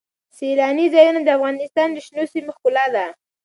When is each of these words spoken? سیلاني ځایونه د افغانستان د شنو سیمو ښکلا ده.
سیلاني 0.37 0.85
ځایونه 0.95 1.19
د 1.23 1.29
افغانستان 1.37 1.87
د 1.93 1.97
شنو 2.05 2.23
سیمو 2.33 2.51
ښکلا 2.57 2.85
ده. 2.95 3.05